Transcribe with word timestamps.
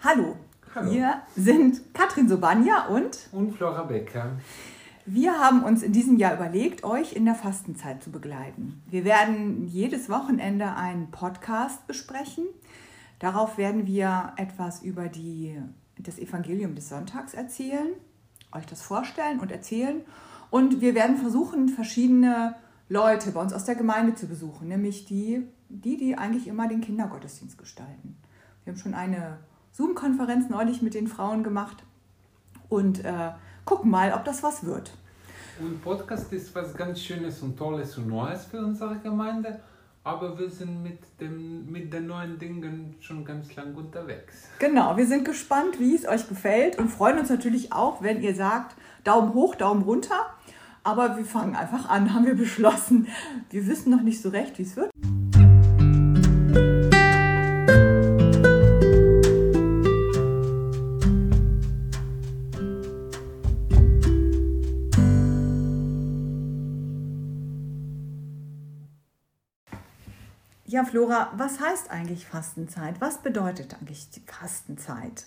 Hallo. 0.00 0.36
Hallo. 0.76 0.92
Wir 0.92 1.22
sind 1.34 1.92
Katrin 1.92 2.28
Sobania 2.28 2.86
und. 2.86 3.18
Und 3.32 3.56
Flora 3.56 3.82
Becker. 3.82 4.30
Wir 5.06 5.40
haben 5.40 5.64
uns 5.64 5.82
in 5.82 5.92
diesem 5.92 6.18
Jahr 6.18 6.36
überlegt, 6.36 6.84
euch 6.84 7.14
in 7.14 7.24
der 7.24 7.34
Fastenzeit 7.34 8.00
zu 8.00 8.12
begleiten. 8.12 8.80
Wir 8.86 9.04
werden 9.04 9.66
jedes 9.66 10.08
Wochenende 10.08 10.76
einen 10.76 11.10
Podcast 11.10 11.84
besprechen. 11.88 12.44
Darauf 13.18 13.58
werden 13.58 13.88
wir 13.88 14.34
etwas 14.36 14.84
über 14.84 15.08
die, 15.08 15.60
das 15.98 16.20
Evangelium 16.20 16.76
des 16.76 16.88
Sonntags 16.88 17.34
erzählen, 17.34 17.88
euch 18.52 18.66
das 18.66 18.82
vorstellen 18.82 19.40
und 19.40 19.50
erzählen. 19.50 20.02
Und 20.50 20.80
wir 20.80 20.94
werden 20.94 21.16
versuchen, 21.16 21.68
verschiedene 21.68 22.54
Leute 22.88 23.32
bei 23.32 23.40
uns 23.40 23.52
aus 23.52 23.64
der 23.64 23.74
Gemeinde 23.74 24.14
zu 24.14 24.28
besuchen, 24.28 24.68
nämlich 24.68 25.06
die, 25.06 25.42
die, 25.68 25.96
die 25.96 26.16
eigentlich 26.16 26.46
immer 26.46 26.68
den 26.68 26.82
Kindergottesdienst 26.82 27.58
gestalten. 27.58 28.16
Wir 28.62 28.72
haben 28.72 28.78
schon 28.78 28.94
eine 28.94 29.38
Zoom-Konferenz 29.78 30.50
neulich 30.50 30.82
mit 30.82 30.94
den 30.94 31.06
Frauen 31.06 31.44
gemacht 31.44 31.84
und 32.68 33.04
äh, 33.04 33.30
gucken 33.64 33.92
mal, 33.92 34.12
ob 34.12 34.24
das 34.24 34.42
was 34.42 34.64
wird. 34.64 34.90
Und 35.60 35.80
Podcast 35.84 36.32
ist 36.32 36.52
was 36.52 36.74
ganz 36.74 37.00
Schönes 37.00 37.40
und 37.42 37.56
Tolles 37.56 37.96
und 37.96 38.08
Neues 38.08 38.46
für 38.46 38.58
unsere 38.58 38.98
Gemeinde, 38.98 39.60
aber 40.02 40.36
wir 40.36 40.50
sind 40.50 40.82
mit, 40.82 40.98
dem, 41.20 41.70
mit 41.70 41.92
den 41.92 42.08
neuen 42.08 42.40
Dingen 42.40 42.96
schon 42.98 43.24
ganz 43.24 43.54
lang 43.54 43.72
unterwegs. 43.76 44.48
Genau, 44.58 44.96
wir 44.96 45.06
sind 45.06 45.24
gespannt, 45.24 45.78
wie 45.78 45.94
es 45.94 46.08
euch 46.08 46.28
gefällt 46.28 46.76
und 46.76 46.88
freuen 46.88 47.20
uns 47.20 47.30
natürlich 47.30 47.72
auch, 47.72 48.02
wenn 48.02 48.20
ihr 48.20 48.34
sagt, 48.34 48.74
Daumen 49.04 49.32
hoch, 49.32 49.54
Daumen 49.54 49.82
runter. 49.82 50.26
Aber 50.82 51.16
wir 51.16 51.24
fangen 51.24 51.54
einfach 51.54 51.88
an, 51.88 52.14
haben 52.14 52.26
wir 52.26 52.34
beschlossen. 52.34 53.06
Wir 53.50 53.64
wissen 53.68 53.92
noch 53.92 54.02
nicht 54.02 54.20
so 54.22 54.30
recht, 54.30 54.58
wie 54.58 54.62
es 54.62 54.74
wird. 54.74 54.90
Ja, 70.68 70.84
Flora, 70.84 71.32
was 71.34 71.60
heißt 71.60 71.90
eigentlich 71.90 72.26
Fastenzeit? 72.26 73.00
Was 73.00 73.22
bedeutet 73.22 73.74
eigentlich 73.80 74.10
die 74.10 74.20
Fastenzeit? 74.20 75.24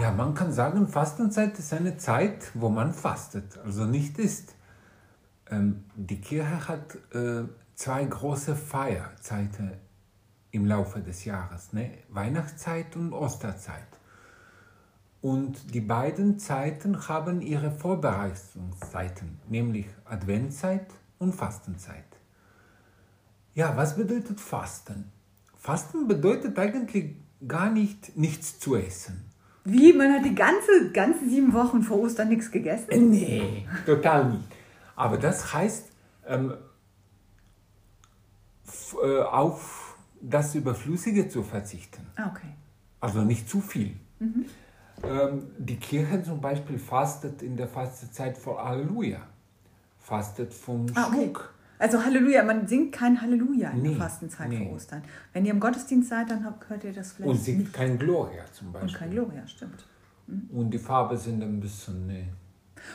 Ja, 0.00 0.10
man 0.10 0.32
kann 0.32 0.54
sagen, 0.54 0.88
Fastenzeit 0.88 1.58
ist 1.58 1.74
eine 1.74 1.98
Zeit, 1.98 2.50
wo 2.54 2.70
man 2.70 2.94
fastet, 2.94 3.58
also 3.58 3.84
nicht 3.84 4.18
isst. 4.18 4.54
Ähm, 5.50 5.84
die 5.94 6.18
Kirche 6.18 6.66
hat 6.66 6.94
äh, 7.12 7.42
zwei 7.74 8.06
große 8.06 8.56
Feierzeiten 8.56 9.72
im 10.50 10.64
Laufe 10.64 11.00
des 11.00 11.26
Jahres, 11.26 11.74
ne? 11.74 11.90
Weihnachtszeit 12.08 12.96
und 12.96 13.12
Osterzeit. 13.12 14.00
Und 15.20 15.74
die 15.74 15.82
beiden 15.82 16.38
Zeiten 16.38 17.06
haben 17.06 17.42
ihre 17.42 17.70
Vorbereitungszeiten, 17.70 19.40
nämlich 19.46 19.88
Adventzeit 20.06 20.86
und 21.18 21.34
Fastenzeit. 21.34 22.15
Ja, 23.56 23.74
was 23.74 23.96
bedeutet 23.96 24.38
Fasten? 24.38 25.10
Fasten 25.56 26.06
bedeutet 26.06 26.58
eigentlich 26.58 27.16
gar 27.48 27.70
nicht 27.70 28.14
nichts 28.14 28.58
zu 28.60 28.76
essen. 28.76 29.24
Wie? 29.64 29.94
Man 29.94 30.12
hat 30.12 30.26
die 30.26 30.34
ganze, 30.34 30.92
ganze 30.92 31.26
sieben 31.26 31.54
Wochen 31.54 31.82
vor 31.82 32.00
Ostern 32.00 32.28
nichts 32.28 32.50
gegessen? 32.50 32.90
Äh, 32.90 32.98
nee, 32.98 33.68
total 33.86 34.30
nicht. 34.30 34.48
Aber 34.94 35.16
das 35.16 35.54
heißt, 35.54 35.86
ähm, 36.26 36.52
äh, 39.02 39.22
auf 39.22 39.96
das 40.20 40.54
Überflüssige 40.54 41.26
zu 41.30 41.42
verzichten. 41.42 42.06
Ah, 42.16 42.30
okay. 42.30 42.52
Also 43.00 43.22
nicht 43.22 43.48
zu 43.48 43.62
viel. 43.62 43.96
Mhm. 44.18 44.44
Ähm, 45.02 45.46
die 45.56 45.76
Kirche 45.76 46.22
zum 46.22 46.42
Beispiel 46.42 46.78
fastet 46.78 47.40
in 47.40 47.56
der 47.56 47.68
Fastenzeit 47.68 48.36
vor 48.36 48.62
Halleluja. 48.62 49.20
Fastet 49.98 50.52
vom 50.52 50.84
ah, 50.94 51.06
okay. 51.06 51.22
Schmuck 51.22 51.55
also 51.78 52.04
Halleluja, 52.04 52.42
man 52.42 52.66
singt 52.66 52.92
kein 52.92 53.20
Halleluja 53.20 53.70
in 53.70 53.82
nee, 53.82 53.88
der 53.90 53.98
Fastenzeit 53.98 54.48
nee. 54.48 54.64
vor 54.64 54.76
Ostern. 54.76 55.02
Wenn 55.32 55.44
ihr 55.44 55.52
im 55.52 55.60
Gottesdienst 55.60 56.08
seid, 56.08 56.30
dann 56.30 56.44
hört 56.44 56.84
ihr 56.84 56.92
das 56.92 57.12
vielleicht. 57.12 57.30
Und 57.30 57.36
singt 57.36 57.58
nicht. 57.58 57.72
kein 57.72 57.98
Gloria 57.98 58.44
zum 58.52 58.72
Beispiel. 58.72 58.90
Und 58.90 58.98
kein 58.98 59.10
Gloria, 59.10 59.46
stimmt. 59.46 59.86
Mhm. 60.26 60.48
Und 60.52 60.70
die 60.70 60.78
Farbe 60.78 61.16
sind 61.16 61.42
ein 61.42 61.60
bisschen. 61.60 62.06
Nee. 62.06 62.28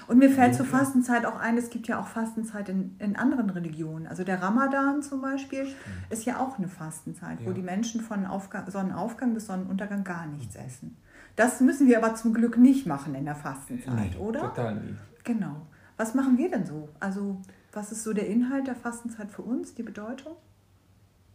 Und 0.08 0.20
mir 0.20 0.30
fällt 0.30 0.56
zur 0.56 0.66
Fastenzeit 0.66 1.26
auch 1.26 1.40
ein, 1.40 1.58
es 1.58 1.70
gibt 1.70 1.88
ja 1.88 2.00
auch 2.00 2.08
Fastenzeit 2.08 2.70
in, 2.70 2.96
in 3.00 3.16
anderen 3.16 3.50
Religionen. 3.50 4.08
Also 4.08 4.24
der 4.24 4.42
Ramadan 4.42 5.02
zum 5.02 5.22
Beispiel 5.22 5.66
Stimmt. 5.66 5.78
ist 6.10 6.26
ja 6.26 6.40
auch 6.40 6.58
eine 6.58 6.68
Fastenzeit, 6.68 7.42
ja. 7.42 7.48
wo 7.48 7.52
die 7.52 7.62
Menschen 7.62 8.02
von 8.02 8.26
Aufgang, 8.26 8.70
Sonnenaufgang 8.70 9.34
bis 9.34 9.48
Sonnenuntergang 9.48 10.04
gar 10.04 10.28
nichts 10.28 10.56
essen. 10.56 10.98
Das 11.36 11.62
müssen 11.62 11.88
wir 11.88 11.98
aber 11.98 12.16
zum 12.16 12.34
Glück 12.34 12.58
nicht 12.58 12.86
machen 12.86 13.16
in 13.16 13.26
der 13.26 13.36
Fastenzeit, 13.36 14.12
nee, 14.12 14.18
oder? 14.18 14.42
Total 14.42 14.76
nicht. 14.76 15.00
Genau. 15.24 15.68
Was 15.98 16.14
machen 16.14 16.38
wir 16.38 16.50
denn 16.50 16.66
so? 16.66 16.90
Also 17.00 17.42
was 17.72 17.92
ist 17.92 18.04
so 18.04 18.14
der 18.14 18.28
Inhalt 18.28 18.68
der 18.68 18.76
Fastenzeit 18.76 19.32
für 19.32 19.42
uns, 19.42 19.74
die 19.76 19.84
Bedeutung? 19.84 20.36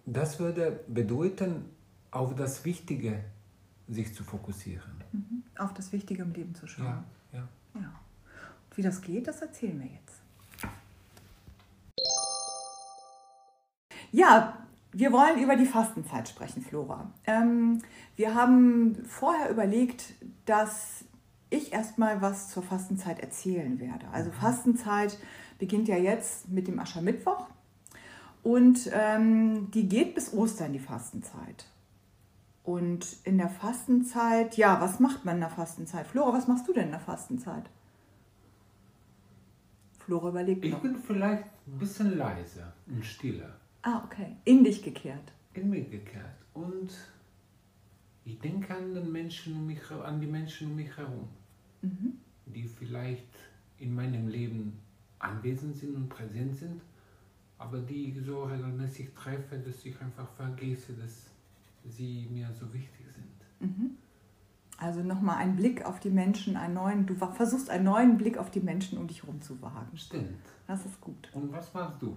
Das 0.05 0.39
würde 0.39 0.81
bedeuten, 0.89 1.65
auf 2.11 2.35
das 2.35 2.65
Wichtige 2.65 3.25
sich 3.89 4.15
zu 4.15 4.25
fokussieren. 4.25 5.03
Mhm. 5.13 5.43
Auf 5.59 5.75
das 5.75 5.93
Wichtige 5.93 6.23
im 6.23 6.33
Leben 6.33 6.55
zu 6.55 6.67
schauen. 6.67 7.05
Ja, 7.33 7.39
ja. 7.41 7.81
ja. 7.81 7.93
Wie 8.75 8.83
das 8.83 9.01
geht, 9.01 9.27
das 9.27 9.41
erzählen 9.43 9.79
wir 9.81 9.87
jetzt. 9.87 10.21
Ja, 14.13 14.57
wir 14.93 15.13
wollen 15.13 15.43
über 15.43 15.57
die 15.57 15.67
Fastenzeit 15.67 16.29
sprechen, 16.29 16.63
Flora. 16.63 17.11
Ähm, 17.27 17.83
wir 18.17 18.35
haben 18.35 19.05
vorher 19.07 19.51
überlegt, 19.51 20.15
dass 20.47 21.05
ich 21.51 21.73
erstmal 21.73 22.23
was 22.23 22.51
zur 22.51 22.63
Fastenzeit 22.63 23.21
erzählen 23.21 23.79
werde. 23.79 24.07
Also 24.13 24.31
mhm. 24.31 24.35
Fastenzeit 24.35 25.19
beginnt 25.59 25.89
ja 25.89 25.97
jetzt 25.97 26.49
mit 26.49 26.69
dem 26.69 26.79
Aschermittwoch 26.79 27.47
und 28.43 28.91
ähm, 28.93 29.71
die 29.73 29.89
geht 29.89 30.15
bis 30.15 30.33
Ostern, 30.33 30.73
die 30.73 30.79
Fastenzeit. 30.79 31.67
Und 32.63 33.19
in 33.25 33.39
der 33.39 33.49
Fastenzeit, 33.49 34.57
ja, 34.57 34.81
was 34.81 34.99
macht 34.99 35.25
man 35.25 35.37
in 35.37 35.41
der 35.41 35.51
Fastenzeit? 35.51 36.07
Flora, 36.07 36.33
was 36.33 36.49
machst 36.49 36.67
du 36.67 36.73
denn 36.73 36.87
in 36.87 36.91
der 36.91 37.01
Fastenzeit? 37.01 37.71
Flora 39.99 40.29
überlegt 40.29 40.65
Ich 40.65 40.73
noch. 40.73 40.83
bin 40.83 40.97
vielleicht 40.97 41.45
ein 41.67 41.79
bisschen 41.79 42.17
leiser 42.17 42.73
und 42.87 43.05
stiller. 43.05 43.57
Ah, 43.83 44.03
okay. 44.05 44.37
In 44.45 44.63
dich 44.63 44.83
gekehrt. 44.83 45.33
In 45.55 45.71
mich 45.71 45.91
gekehrt. 45.91 46.37
Und 46.55 46.93
ich 48.25 48.39
denke 48.41 48.75
an, 48.75 48.95
den 48.95 49.11
Menschen 49.11 49.55
um 49.55 49.67
mich, 49.67 49.91
an 49.91 50.21
die 50.21 50.27
Menschen 50.27 50.69
um 50.69 50.77
mich 50.77 50.97
herum, 50.97 51.29
mhm. 51.83 52.19
die 52.47 52.65
vielleicht 52.65 53.27
in 53.79 53.95
meinem 53.95 54.29
Leben 54.29 54.79
anwesend 55.29 55.77
sind 55.77 55.95
und 55.97 56.09
präsent 56.09 56.57
sind, 56.57 56.81
aber 57.59 57.79
die 57.81 58.11
ich 58.11 58.25
so 58.25 58.45
regelmäßig 58.45 59.11
treffe, 59.15 59.59
dass 59.59 59.85
ich 59.85 60.01
einfach 60.01 60.29
vergesse, 60.37 60.93
dass 60.95 61.27
sie 61.85 62.29
mir 62.31 62.49
so 62.59 62.73
wichtig 62.73 63.07
sind. 63.15 63.69
Mhm. 63.71 63.91
Also 64.79 65.03
nochmal 65.03 65.39
ein 65.39 65.57
Blick 65.57 65.85
auf 65.87 66.01
die 66.01 66.11
Menschen, 66.11 66.57
einen 66.57 66.75
neuen, 66.75 67.07
du 67.07 67.15
versuchst 67.15 67.71
einen 67.71 67.85
neuen 67.85 68.19
Blick 68.19 68.37
auf 68.37 68.51
die 68.51 68.61
Menschen 68.61 68.99
um 68.99 69.07
dich 69.07 69.23
herum 69.23 69.41
zu 69.41 69.61
wagen. 69.63 69.97
Stimmt. 69.97 70.39
Das 70.67 70.85
ist 70.85 71.01
gut. 71.01 71.31
Und 71.33 71.51
was 71.51 71.73
machst 71.73 72.03
du? 72.03 72.17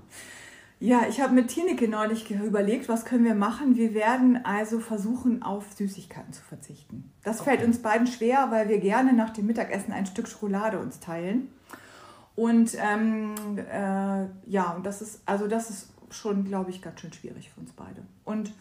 Ja, 0.81 1.01
ich 1.09 1.19
habe 1.19 1.33
mit 1.33 1.49
Tineke 1.49 1.89
neulich 1.89 2.31
überlegt, 2.31 2.87
was 2.87 3.03
können 3.03 3.25
wir 3.25 3.35
machen. 3.35 3.75
Wir 3.75 3.93
werden 3.93 4.45
also 4.45 4.79
versuchen, 4.79 5.43
auf 5.43 5.73
Süßigkeiten 5.73 6.31
zu 6.31 6.41
verzichten. 6.41 7.11
Das 7.23 7.41
okay. 7.41 7.51
fällt 7.51 7.67
uns 7.67 7.81
beiden 7.81 8.07
schwer, 8.07 8.47
weil 8.49 8.69
wir 8.69 8.79
gerne 8.79 9.11
nach 9.11 9.31
dem 9.31 9.45
Mittagessen 9.45 9.91
ein 9.91 10.05
Stück 10.05 10.27
Schokolade 10.27 10.79
uns 10.79 11.01
teilen. 11.01 11.49
Und 12.39 12.77
ähm, 12.79 13.35
äh, 13.57 14.25
ja, 14.49 14.71
und 14.71 14.85
das 14.85 15.01
ist, 15.01 15.21
also 15.25 15.49
das 15.49 15.69
ist 15.69 15.89
schon, 16.09 16.45
glaube 16.45 16.69
ich, 16.69 16.81
ganz 16.81 17.01
schön 17.01 17.11
schwierig 17.11 17.49
für 17.49 17.59
uns 17.59 17.73
beide. 17.73 18.01
Und 18.23 18.53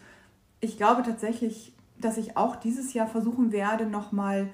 ich 0.59 0.75
glaube 0.75 1.01
tatsächlich, 1.03 1.71
dass 1.97 2.17
ich 2.17 2.35
auch 2.35 2.57
dieses 2.57 2.93
Jahr 2.93 3.07
versuchen 3.07 3.53
werde, 3.53 3.85
nochmal 3.85 4.49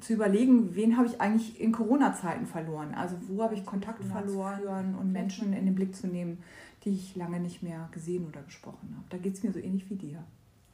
zu 0.00 0.12
überlegen, 0.12 0.74
wen 0.74 0.98
habe 0.98 1.06
ich 1.06 1.22
eigentlich 1.22 1.58
in 1.58 1.72
Corona-Zeiten 1.72 2.44
verloren? 2.44 2.94
Also 2.94 3.16
wo 3.28 3.42
habe 3.42 3.54
ich 3.54 3.64
Kontakt 3.64 4.04
verloren 4.04 4.94
und 4.94 5.10
Menschen 5.10 5.54
in 5.54 5.64
den 5.64 5.74
Blick 5.74 5.96
zu 5.96 6.06
nehmen, 6.06 6.42
die 6.84 6.90
ich 6.90 7.16
lange 7.16 7.40
nicht 7.40 7.62
mehr 7.62 7.88
gesehen 7.92 8.26
oder 8.26 8.42
gesprochen 8.42 8.94
habe. 8.94 9.06
Da 9.08 9.16
geht 9.16 9.32
es 9.32 9.42
mir 9.42 9.52
so 9.52 9.58
ähnlich 9.58 9.88
wie 9.88 9.96
dir. 9.96 10.22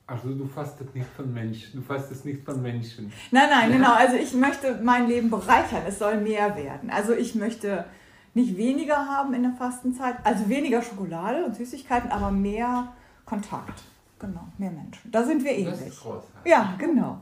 Also 0.08 0.32
du 0.34 0.46
fastest 0.46 0.94
nicht 0.94 1.08
von 1.16 1.32
Menschen, 1.32 1.80
du 1.80 1.82
fastest 1.82 2.24
nicht 2.24 2.44
von 2.44 2.62
Menschen. 2.62 3.12
Nein, 3.32 3.48
nein, 3.50 3.72
genau. 3.72 3.92
Also 3.92 4.14
ich 4.14 4.34
möchte 4.34 4.80
mein 4.82 5.08
Leben 5.08 5.30
bereichern. 5.30 5.82
Es 5.86 5.98
soll 5.98 6.20
mehr 6.20 6.56
werden. 6.56 6.90
Also 6.90 7.12
ich 7.12 7.34
möchte 7.34 7.84
nicht 8.34 8.56
weniger 8.56 9.08
haben 9.08 9.34
in 9.34 9.42
der 9.42 9.52
Fastenzeit, 9.52 10.16
also 10.22 10.48
weniger 10.48 10.82
Schokolade 10.82 11.44
und 11.44 11.56
Süßigkeiten, 11.56 12.10
aber 12.10 12.30
mehr 12.30 12.92
Kontakt. 13.24 13.82
Genau, 14.18 14.46
mehr 14.58 14.70
Menschen. 14.70 15.10
Da 15.10 15.24
sind 15.24 15.42
wir 15.42 15.52
ähnlich. 15.52 15.78
Das 15.78 15.88
ist. 15.88 16.02
Ja, 16.44 16.74
genau. 16.78 17.18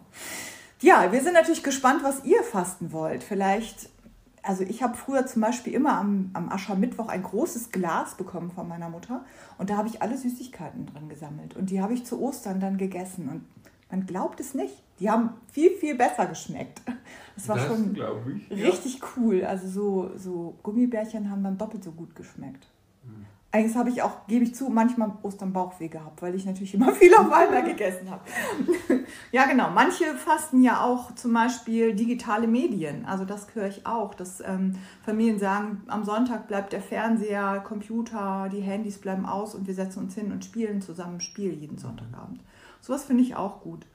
Ja, 0.81 1.11
wir 1.11 1.23
sind 1.23 1.33
natürlich 1.33 1.63
gespannt, 1.63 2.05
was 2.05 2.25
ihr 2.25 2.43
fasten 2.43 2.93
wollt. 2.93 3.23
Vielleicht 3.23 3.89
also 4.45 4.63
ich 4.63 4.83
habe 4.83 4.95
früher 4.97 5.27
zum 5.27 5.43
Beispiel 5.43 5.73
immer 5.73 5.95
am, 5.99 6.31
am 6.35 6.51
Aschermittwoch 6.51 7.09
ein 7.09 7.23
großes 7.23 7.71
Glas 7.71 8.15
bekommen 8.17 8.51
von 8.51 8.69
meiner 8.69 8.89
Mutter 8.89 9.25
und 9.59 9.71
da 9.71 9.77
habe 9.77 9.89
ich 9.89 10.03
alle 10.03 10.17
Süßigkeiten 10.17 10.87
drin 10.87 11.09
gesammelt 11.09 11.57
und 11.57 11.71
die 11.71 11.81
habe 11.81 11.95
ich 11.95 12.05
zu 12.05 12.21
Ostern 12.21 12.61
dann 12.61 12.77
gegessen 12.77 13.29
und 13.29 13.45
Man 13.91 14.07
glaubt 14.07 14.41
es 14.41 14.55
nicht. 14.55 14.75
Die 15.01 15.11
haben 15.11 15.31
viel, 15.51 15.71
viel 15.71 15.95
besser 15.97 16.27
geschmeckt. 16.27 16.83
Das 17.37 17.49
war 17.49 17.57
Das 17.57 17.67
schon 17.67 17.93
ich, 17.95 17.99
ja. 17.99 18.67
richtig 18.69 19.01
cool. 19.17 19.45
Also 19.45 19.69
so, 19.69 20.11
so 20.17 20.55
Gummibärchen 20.63 21.31
haben 21.31 21.43
dann 21.43 21.59
doppelt 21.59 21.83
so 21.83 21.91
gut 21.91 22.15
geschmeckt. 22.15 22.67
Hm. 23.03 23.27
Eigentlich 23.55 23.77
habe 23.77 23.89
ich 23.89 24.03
auch, 24.03 24.27
gebe 24.27 24.43
ich 24.43 24.53
zu, 24.53 24.69
manchmal 24.69 25.13
Ostern 25.23 25.53
Bauchweh 25.53 25.87
gehabt, 25.87 26.21
weil 26.23 26.35
ich 26.35 26.45
natürlich 26.45 26.75
immer 26.75 26.91
viel 26.93 27.15
auf 27.15 27.31
einmal 27.31 27.63
gegessen 27.69 28.11
habe. 28.11 28.25
ja, 29.31 29.47
genau. 29.47 29.71
Manche 29.71 30.07
fasten 30.17 30.61
ja 30.61 30.83
auch 30.83 31.15
zum 31.15 31.33
Beispiel 31.33 31.95
digitale 31.95 32.49
Medien. 32.49 33.05
Also 33.05 33.25
das 33.25 33.47
höre 33.55 33.69
ich 33.69 33.87
auch, 33.87 34.15
dass 34.15 34.41
ähm, 34.41 34.75
Familien 35.05 35.39
sagen, 35.39 35.83
am 35.87 36.03
Sonntag 36.03 36.49
bleibt 36.49 36.73
der 36.73 36.81
Fernseher, 36.81 37.63
Computer, 37.65 38.49
die 38.51 38.61
Handys 38.61 38.99
bleiben 38.99 39.25
aus 39.25 39.55
und 39.55 39.69
wir 39.69 39.75
setzen 39.75 40.01
uns 40.01 40.17
hin 40.17 40.33
und 40.33 40.45
spielen 40.45 40.83
zusammen 40.83 41.19
ein 41.19 41.21
Spiel 41.21 41.53
jeden 41.53 41.79
Sonntagabend. 41.79 42.41
Sowas 42.81 43.05
finde 43.05 43.23
ich 43.23 43.37
auch 43.37 43.61
gut. 43.61 43.87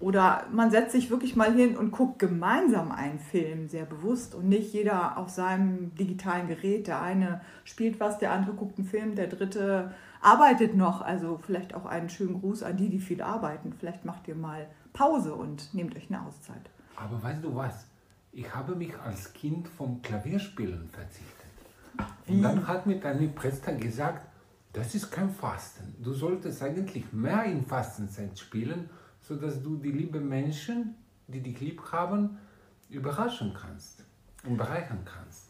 Oder 0.00 0.46
man 0.52 0.70
setzt 0.70 0.92
sich 0.92 1.10
wirklich 1.10 1.36
mal 1.36 1.52
hin 1.54 1.76
und 1.76 1.90
guckt 1.90 2.18
gemeinsam 2.18 2.90
einen 2.90 3.18
Film, 3.18 3.68
sehr 3.68 3.84
bewusst 3.84 4.34
und 4.34 4.48
nicht 4.48 4.72
jeder 4.72 5.16
auf 5.16 5.30
seinem 5.30 5.94
digitalen 5.94 6.48
Gerät. 6.48 6.86
Der 6.86 7.00
eine 7.00 7.40
spielt 7.64 8.00
was, 8.00 8.18
der 8.18 8.32
andere 8.32 8.54
guckt 8.54 8.78
einen 8.78 8.86
Film, 8.88 9.14
der 9.14 9.28
dritte 9.28 9.94
arbeitet 10.20 10.76
noch. 10.76 11.00
Also 11.00 11.38
vielleicht 11.38 11.74
auch 11.74 11.86
einen 11.86 12.08
schönen 12.08 12.40
Gruß 12.40 12.64
an 12.64 12.76
die, 12.76 12.88
die 12.88 12.98
viel 12.98 13.22
arbeiten. 13.22 13.72
Vielleicht 13.78 14.04
macht 14.04 14.26
ihr 14.28 14.34
mal 14.34 14.66
Pause 14.92 15.34
und 15.34 15.72
nehmt 15.74 15.96
euch 15.96 16.08
eine 16.08 16.22
Auszeit. 16.26 16.70
Aber 16.96 17.22
weißt 17.22 17.42
du 17.42 17.54
was? 17.54 17.86
Ich 18.32 18.52
habe 18.52 18.74
mich 18.74 18.98
als 18.98 19.32
Kind 19.32 19.68
vom 19.68 20.02
Klavierspielen 20.02 20.88
verzichtet. 20.88 21.46
Und 22.26 22.42
dann 22.42 22.66
hat 22.66 22.86
mir 22.86 22.98
deine 22.98 23.28
Priester 23.28 23.72
gesagt, 23.74 24.26
das 24.72 24.94
ist 24.94 25.10
kein 25.10 25.30
Fasten. 25.30 25.94
Du 26.02 26.12
solltest 26.12 26.60
eigentlich 26.62 27.12
mehr 27.12 27.44
in 27.44 27.64
Fastenzeit 27.64 28.36
spielen, 28.36 28.90
sodass 29.26 29.62
du 29.62 29.76
die 29.76 29.90
lieben 29.92 30.28
Menschen, 30.28 30.94
die 31.26 31.40
dich 31.40 31.60
lieb 31.60 31.80
haben, 31.92 32.38
überraschen 32.90 33.54
kannst 33.58 34.04
und 34.46 34.56
bereichern 34.56 35.00
kannst. 35.04 35.48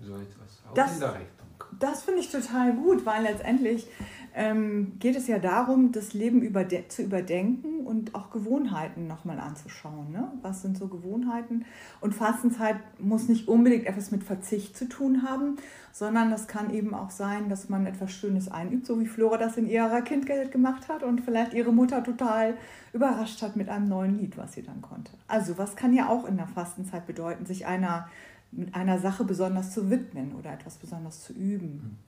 So 0.00 0.14
etwas. 0.14 0.62
Auch 0.68 0.74
Das- 0.74 0.94
in 0.94 1.00
der 1.00 1.14
Richtung. 1.14 1.46
Das 1.80 2.02
finde 2.02 2.20
ich 2.20 2.30
total 2.30 2.74
gut, 2.74 3.04
weil 3.04 3.22
letztendlich 3.24 3.86
ähm, 4.36 4.92
geht 4.98 5.16
es 5.16 5.28
ja 5.28 5.38
darum, 5.38 5.92
das 5.92 6.12
Leben 6.12 6.42
überde 6.42 6.84
zu 6.88 7.02
überdenken 7.02 7.86
und 7.86 8.14
auch 8.14 8.30
Gewohnheiten 8.30 9.06
nochmal 9.06 9.40
anzuschauen. 9.40 10.12
Ne? 10.12 10.30
Was 10.42 10.60
sind 10.60 10.76
so 10.76 10.88
Gewohnheiten? 10.88 11.64
Und 12.02 12.14
Fastenzeit 12.14 12.76
muss 12.98 13.28
nicht 13.28 13.48
unbedingt 13.48 13.86
etwas 13.86 14.10
mit 14.10 14.22
Verzicht 14.22 14.76
zu 14.76 14.90
tun 14.90 15.22
haben, 15.22 15.56
sondern 15.90 16.30
das 16.30 16.48
kann 16.48 16.68
eben 16.74 16.92
auch 16.92 17.10
sein, 17.10 17.48
dass 17.48 17.70
man 17.70 17.86
etwas 17.86 18.12
Schönes 18.12 18.48
einübt, 18.48 18.84
so 18.84 19.00
wie 19.00 19.06
Flora 19.06 19.38
das 19.38 19.56
in 19.56 19.66
ihrer 19.66 20.02
Kindheit 20.02 20.52
gemacht 20.52 20.90
hat 20.90 21.02
und 21.02 21.22
vielleicht 21.22 21.54
ihre 21.54 21.72
Mutter 21.72 22.04
total 22.04 22.58
überrascht 22.92 23.40
hat 23.40 23.56
mit 23.56 23.70
einem 23.70 23.88
neuen 23.88 24.18
Lied, 24.18 24.36
was 24.36 24.52
sie 24.52 24.62
dann 24.62 24.82
konnte. 24.82 25.12
Also 25.28 25.56
was 25.56 25.76
kann 25.76 25.94
ja 25.94 26.10
auch 26.10 26.28
in 26.28 26.36
der 26.36 26.46
Fastenzeit 26.46 27.06
bedeuten, 27.06 27.46
sich 27.46 27.64
einer 27.64 28.10
mit 28.52 28.74
einer 28.74 28.98
Sache 28.98 29.24
besonders 29.24 29.72
zu 29.72 29.90
widmen 29.90 30.34
oder 30.34 30.52
etwas 30.52 30.76
besonders 30.76 31.22
zu 31.22 31.32
üben. 31.32 31.98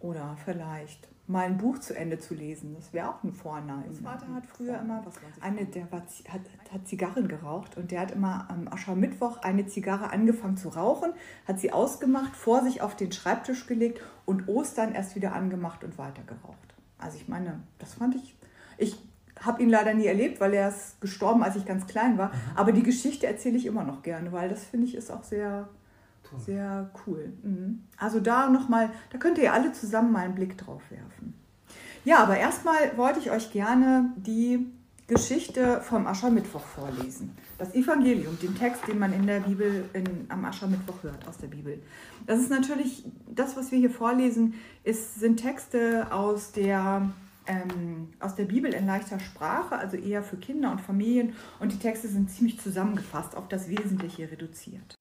Oder 0.00 0.36
vielleicht 0.44 1.08
mal 1.28 1.44
ein 1.44 1.58
Buch 1.58 1.78
zu 1.78 1.94
Ende 1.94 2.18
zu 2.18 2.34
lesen. 2.34 2.74
Das 2.74 2.92
wäre 2.92 3.10
auch 3.10 3.22
ein 3.22 3.32
Vorname. 3.32 3.84
Mein 3.86 4.18
Vater 4.18 4.34
hat 4.34 4.46
früher 4.46 4.80
immer, 4.80 5.04
eine, 5.40 5.66
der 5.66 5.90
war, 5.92 6.00
hat, 6.00 6.40
hat 6.72 6.88
Zigarren 6.88 7.28
geraucht 7.28 7.76
und 7.76 7.90
der 7.90 8.00
hat 8.00 8.12
immer 8.12 8.46
am 8.48 8.66
Aschermittwoch 8.68 9.42
eine 9.42 9.66
Zigarre 9.66 10.10
angefangen 10.10 10.56
zu 10.56 10.70
rauchen, 10.70 11.12
hat 11.46 11.60
sie 11.60 11.72
ausgemacht, 11.72 12.34
vor 12.34 12.62
sich 12.62 12.80
auf 12.80 12.96
den 12.96 13.12
Schreibtisch 13.12 13.66
gelegt 13.66 14.00
und 14.24 14.48
Ostern 14.48 14.94
erst 14.94 15.16
wieder 15.16 15.34
angemacht 15.34 15.84
und 15.84 15.98
weiter 15.98 16.22
geraucht. 16.22 16.74
Also 16.96 17.18
ich 17.18 17.28
meine, 17.28 17.60
das 17.78 17.94
fand 17.94 18.14
ich, 18.14 18.34
ich 18.78 18.96
habe 19.40 19.62
ihn 19.62 19.68
leider 19.68 19.94
nie 19.94 20.06
erlebt, 20.06 20.40
weil 20.40 20.54
er 20.54 20.70
ist 20.70 21.00
gestorben, 21.00 21.42
als 21.42 21.56
ich 21.56 21.64
ganz 21.64 21.86
klein 21.86 22.18
war. 22.18 22.32
Aber 22.56 22.72
die 22.72 22.82
Geschichte 22.82 23.26
erzähle 23.26 23.56
ich 23.56 23.66
immer 23.66 23.84
noch 23.84 24.02
gerne, 24.02 24.32
weil 24.32 24.48
das 24.48 24.64
finde 24.64 24.86
ich 24.86 24.94
ist 24.94 25.10
auch 25.10 25.22
sehr, 25.22 25.68
Toll. 26.30 26.40
sehr 26.40 26.90
cool. 27.06 27.32
Mhm. 27.42 27.84
Also 27.96 28.20
da 28.20 28.48
nochmal, 28.50 28.90
da 29.10 29.18
könnt 29.18 29.38
ihr 29.38 29.52
alle 29.52 29.72
zusammen 29.72 30.12
mal 30.12 30.24
einen 30.24 30.34
Blick 30.34 30.58
drauf 30.58 30.82
werfen. 30.90 31.34
Ja, 32.04 32.22
aber 32.22 32.38
erstmal 32.38 32.96
wollte 32.96 33.18
ich 33.18 33.30
euch 33.30 33.52
gerne 33.52 34.12
die 34.16 34.66
Geschichte 35.08 35.80
vom 35.80 36.06
Aschermittwoch 36.06 36.64
vorlesen. 36.64 37.36
Das 37.56 37.74
Evangelium, 37.74 38.38
den 38.40 38.54
Text, 38.54 38.86
den 38.86 38.98
man 38.98 39.14
in 39.14 39.26
der 39.26 39.40
Bibel 39.40 39.88
in, 39.94 40.26
am 40.28 40.44
Aschermittwoch 40.44 41.02
hört, 41.02 41.26
aus 41.26 41.38
der 41.38 41.46
Bibel. 41.46 41.82
Das 42.26 42.40
ist 42.40 42.50
natürlich, 42.50 43.04
das, 43.26 43.56
was 43.56 43.72
wir 43.72 43.78
hier 43.78 43.90
vorlesen, 43.90 44.54
ist, 44.84 45.18
sind 45.18 45.38
Texte 45.38 46.12
aus 46.12 46.52
der, 46.52 47.10
ähm, 47.46 48.08
aus 48.20 48.34
der 48.34 48.44
Bibel 48.44 48.72
in 48.74 48.86
leichter 48.86 49.18
Sprache, 49.18 49.76
also 49.76 49.96
eher 49.96 50.22
für 50.22 50.36
Kinder 50.36 50.70
und 50.70 50.82
Familien. 50.82 51.32
Und 51.58 51.72
die 51.72 51.78
Texte 51.78 52.08
sind 52.08 52.30
ziemlich 52.30 52.60
zusammengefasst, 52.60 53.34
auf 53.34 53.48
das 53.48 53.70
Wesentliche 53.70 54.30
reduziert. 54.30 54.98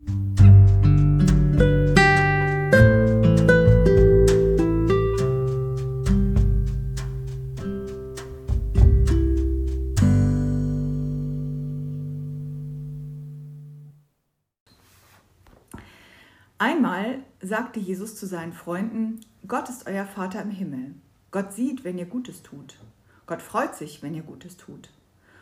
Sagte 17.47 17.79
Jesus 17.79 18.15
zu 18.15 18.25
seinen 18.25 18.53
Freunden, 18.53 19.21
Gott 19.47 19.69
ist 19.69 19.87
euer 19.87 20.05
Vater 20.05 20.41
im 20.41 20.51
Himmel. 20.51 20.95
Gott 21.31 21.53
sieht, 21.53 21.83
wenn 21.83 21.97
ihr 21.97 22.05
Gutes 22.05 22.43
tut. 22.43 22.79
Gott 23.25 23.41
freut 23.41 23.75
sich, 23.75 24.03
wenn 24.03 24.13
ihr 24.13 24.23
Gutes 24.23 24.57
tut. 24.57 24.91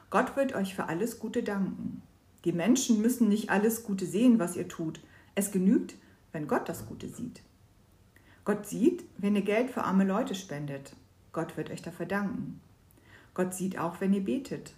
Gott 0.09 0.35
wird 0.35 0.55
euch 0.55 0.75
für 0.75 0.85
alles 0.85 1.19
Gute 1.19 1.43
danken. 1.43 2.01
Die 2.45 2.53
Menschen 2.53 3.01
müssen 3.01 3.27
nicht 3.27 3.49
alles 3.49 3.83
Gute 3.83 4.05
sehen, 4.05 4.39
was 4.39 4.55
ihr 4.55 4.67
tut. 4.67 4.99
Es 5.33 5.51
genügt, 5.51 5.95
wenn 6.31 6.47
Gott 6.47 6.69
das 6.69 6.85
Gute 6.85 7.09
sieht. 7.09 7.41
Gott 8.45 8.67
sieht, 8.67 9.03
wenn 9.17 9.35
ihr 9.35 9.41
Geld 9.41 9.71
für 9.71 9.83
arme 9.83 10.03
Leute 10.03 10.35
spendet. 10.35 10.95
Gott 11.33 11.57
wird 11.57 11.71
euch 11.71 11.81
dafür 11.81 12.05
danken. 12.05 12.61
Gott 13.33 13.53
sieht 13.53 13.77
auch, 13.79 13.99
wenn 13.99 14.13
ihr 14.13 14.23
betet. 14.23 14.73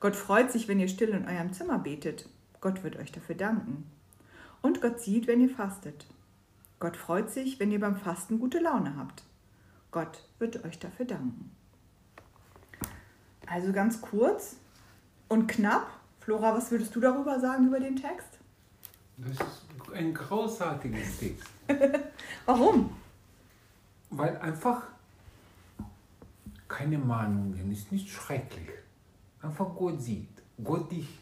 Gott 0.00 0.16
freut 0.16 0.50
sich, 0.52 0.68
wenn 0.68 0.80
ihr 0.80 0.88
still 0.88 1.10
in 1.10 1.26
eurem 1.26 1.52
Zimmer 1.52 1.78
betet. 1.78 2.28
Gott 2.60 2.82
wird 2.82 2.96
euch 2.96 3.12
dafür 3.12 3.36
danken. 3.36 3.86
Und 4.60 4.80
Gott 4.80 5.00
sieht, 5.00 5.26
wenn 5.26 5.40
ihr 5.40 5.50
fastet. 5.50 6.06
Gott 6.80 6.96
freut 6.96 7.30
sich, 7.30 7.58
wenn 7.58 7.72
ihr 7.72 7.80
beim 7.80 7.96
Fasten 7.96 8.38
gute 8.38 8.58
Laune 8.60 8.96
habt. 8.96 9.24
Gott 9.90 10.24
wird 10.38 10.64
euch 10.64 10.78
dafür 10.78 11.06
danken. 11.06 11.50
Also 13.46 13.72
ganz 13.72 14.00
kurz 14.00 14.56
und 15.28 15.46
knapp. 15.48 15.88
Flora, 16.20 16.54
was 16.54 16.70
würdest 16.70 16.94
du 16.94 17.00
darüber 17.00 17.40
sagen 17.40 17.66
über 17.68 17.80
den 17.80 17.96
Text? 17.96 18.28
Das 19.16 19.32
ist 19.32 19.92
ein 19.94 20.12
großartiges 20.12 21.18
Text. 21.18 21.46
Warum? 22.46 22.90
Weil 24.10 24.36
einfach 24.38 24.82
keine 26.68 26.98
Mahnungen 26.98 27.72
ist 27.72 27.90
nicht 27.90 28.08
schrecklich. 28.08 28.68
Einfach 29.40 29.74
Gott 29.74 30.00
sieht. 30.00 30.28
Gott 30.62 30.90
dich 30.92 31.18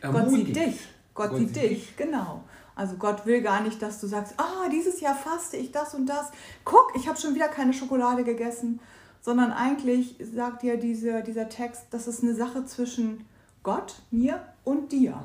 Gott 0.00 0.14
ermutigt. 0.14 0.46
sieht 0.46 0.56
dich. 0.56 0.88
Gott, 1.14 1.30
Gott 1.30 1.38
sieht 1.38 1.54
sieht 1.54 1.62
dich, 1.62 1.96
genau. 1.96 2.44
Also 2.74 2.96
Gott 2.96 3.26
will 3.26 3.42
gar 3.42 3.62
nicht, 3.62 3.82
dass 3.82 4.00
du 4.00 4.06
sagst, 4.06 4.34
ah, 4.38 4.68
dieses 4.70 5.00
Jahr 5.00 5.14
faste 5.14 5.56
ich 5.56 5.72
das 5.72 5.94
und 5.94 6.06
das. 6.06 6.30
Guck, 6.64 6.92
ich 6.94 7.08
habe 7.08 7.18
schon 7.18 7.34
wieder 7.34 7.48
keine 7.48 7.72
Schokolade 7.72 8.24
gegessen. 8.24 8.80
Sondern 9.20 9.52
eigentlich 9.52 10.16
sagt 10.34 10.62
dir 10.62 10.76
diese, 10.76 11.22
dieser 11.22 11.48
Text, 11.48 11.84
das 11.90 12.08
ist 12.08 12.22
eine 12.22 12.34
Sache 12.34 12.64
zwischen 12.64 13.24
Gott, 13.62 14.02
mir 14.10 14.42
und 14.64 14.90
dir. 14.90 15.22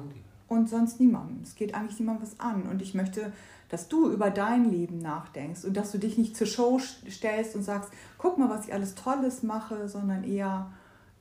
Und 0.48 0.70
sonst 0.70 1.00
niemandem. 1.00 1.40
Es 1.44 1.56
geht 1.56 1.74
eigentlich 1.74 2.00
niemandem 2.00 2.28
was 2.28 2.40
an. 2.40 2.64
Und 2.64 2.82
ich 2.82 2.94
möchte, 2.94 3.34
dass 3.70 3.88
du 3.88 4.12
über 4.12 4.30
dein 4.30 4.70
Leben 4.70 5.00
nachdenkst 5.00 5.66
und 5.66 5.76
dass 5.76 5.92
du 5.92 5.98
dich 5.98 6.18
nicht 6.18 6.38
zur 6.38 6.48
Show 6.48 6.80
stellst 6.80 7.56
und 7.56 7.64
sagst, 7.64 7.92
guck 8.18 8.38
mal, 8.38 8.50
was 8.50 8.68
ich 8.68 8.74
alles 8.74 8.96
Tolles 8.96 9.44
mache, 9.44 9.90
sondern 9.90 10.24
eher 10.24 10.72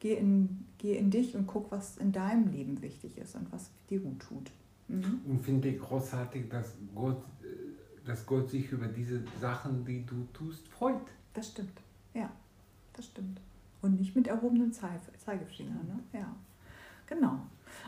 geh 0.00 0.14
in, 0.14 0.64
geh 0.78 0.96
in 0.96 1.10
dich 1.10 1.34
und 1.34 1.46
guck, 1.46 1.70
was 1.72 1.96
in 1.96 2.12
deinem 2.12 2.52
Leben 2.52 2.82
wichtig 2.82 3.16
ist 3.18 3.34
und 3.34 3.52
was 3.52 3.70
dir 3.90 4.00
gut 4.00 4.20
tut. 4.20 4.50
Mhm. 4.88 5.20
Und 5.26 5.40
finde 5.44 5.68
ich 5.68 5.80
großartig, 5.80 6.48
dass 6.48 6.74
Gott, 6.94 7.22
dass 8.04 8.24
Gott 8.24 8.50
sich 8.50 8.70
über 8.70 8.86
diese 8.86 9.22
Sachen, 9.40 9.84
die 9.84 10.04
du 10.06 10.26
tust, 10.32 10.68
freut. 10.68 11.00
Das 11.34 11.48
stimmt. 11.48 11.80
Ja, 12.14 12.30
das 12.94 13.06
stimmt. 13.06 13.40
Und 13.82 13.98
nicht 13.98 14.16
mit 14.16 14.26
erhobenem 14.26 14.72
Zei- 14.72 15.00
Zeigefinger. 15.24 15.74
Ne? 15.74 15.98
Ja, 16.12 16.34
genau. 17.06 17.40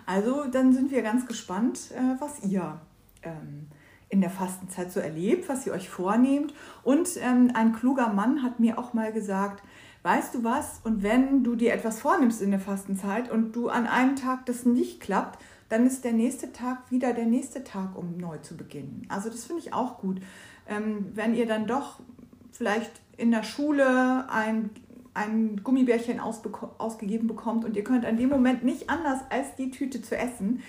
Also 0.06 0.44
dann 0.50 0.72
sind 0.72 0.90
wir 0.90 1.02
ganz 1.02 1.26
gespannt, 1.26 1.92
äh, 1.92 2.20
was 2.20 2.44
ihr 2.44 2.80
ähm, 3.22 3.68
in 4.08 4.20
der 4.20 4.30
Fastenzeit 4.30 4.90
so 4.92 5.00
erlebt, 5.00 5.48
was 5.48 5.66
ihr 5.66 5.72
euch 5.72 5.88
vornehmt. 5.88 6.52
Und 6.82 7.08
ähm, 7.20 7.52
ein 7.54 7.72
kluger 7.72 8.12
Mann 8.12 8.42
hat 8.42 8.60
mir 8.60 8.78
auch 8.78 8.92
mal 8.94 9.12
gesagt, 9.12 9.62
weißt 10.02 10.34
du 10.34 10.44
was, 10.44 10.80
und 10.84 11.02
wenn 11.02 11.44
du 11.44 11.54
dir 11.54 11.72
etwas 11.72 12.00
vornimmst 12.00 12.40
in 12.42 12.50
der 12.50 12.60
Fastenzeit 12.60 13.30
und 13.30 13.52
du 13.52 13.68
an 13.68 13.86
einem 13.86 14.16
Tag 14.16 14.46
das 14.46 14.64
nicht 14.64 15.00
klappt, 15.00 15.38
dann 15.68 15.86
ist 15.86 16.04
der 16.04 16.12
nächste 16.12 16.52
Tag 16.52 16.90
wieder 16.90 17.12
der 17.12 17.26
nächste 17.26 17.64
Tag, 17.64 17.96
um 17.96 18.16
neu 18.16 18.38
zu 18.38 18.56
beginnen. 18.56 19.06
Also 19.08 19.28
das 19.28 19.44
finde 19.44 19.62
ich 19.62 19.74
auch 19.74 19.98
gut. 19.98 20.20
Ähm, 20.68 21.06
wenn 21.14 21.34
ihr 21.34 21.46
dann 21.46 21.66
doch 21.66 22.00
vielleicht 22.52 22.90
in 23.16 23.30
der 23.30 23.42
Schule 23.42 24.30
ein, 24.30 24.70
ein 25.14 25.62
Gummibärchen 25.62 26.20
ausgegeben 26.20 27.26
bekommt 27.26 27.64
und 27.64 27.76
ihr 27.76 27.84
könnt 27.84 28.04
an 28.04 28.16
dem 28.16 28.28
Moment 28.28 28.64
nicht 28.64 28.88
anders, 28.88 29.20
als 29.30 29.54
die 29.56 29.70
Tüte 29.70 30.00
zu 30.00 30.16
essen. 30.16 30.62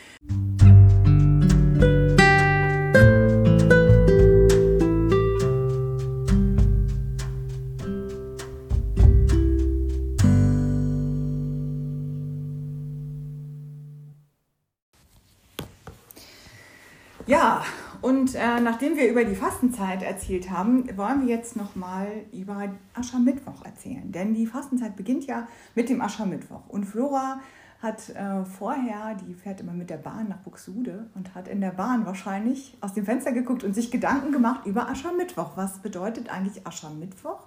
Nachdem 18.70 18.98
wir 18.98 19.10
über 19.10 19.26
die 19.26 19.36
Fastenzeit 19.36 20.04
erzählt 20.04 20.52
haben, 20.52 20.96
wollen 20.96 21.26
wir 21.26 21.36
jetzt 21.36 21.56
nochmal 21.56 22.08
über 22.32 22.70
Aschermittwoch 22.94 23.66
erzählen. 23.66 24.12
Denn 24.12 24.36
die 24.36 24.46
Fastenzeit 24.46 24.96
beginnt 24.96 25.26
ja 25.26 25.48
mit 25.74 25.90
dem 25.90 26.02
Aschermittwoch. 26.02 26.68
Und 26.68 26.86
Flora 26.86 27.40
hat 27.82 28.10
äh, 28.10 28.46
vorher, 28.46 29.16
die 29.16 29.34
fährt 29.34 29.62
immer 29.62 29.74
mit 29.74 29.90
der 29.90 29.98
Bahn 29.98 30.30
nach 30.30 30.38
Buxude 30.38 31.08
und 31.16 31.34
hat 31.34 31.48
in 31.48 31.62
der 31.62 31.72
Bahn 31.72 32.06
wahrscheinlich 32.06 32.78
aus 32.80 32.94
dem 32.94 33.06
Fenster 33.06 33.32
geguckt 33.32 33.64
und 33.64 33.74
sich 33.74 33.90
Gedanken 33.90 34.32
gemacht 34.32 34.68
über 34.68 34.88
Aschermittwoch. 34.88 35.54
Was 35.56 35.80
bedeutet 35.80 36.30
eigentlich 36.30 36.68
Aschermittwoch? 36.68 37.40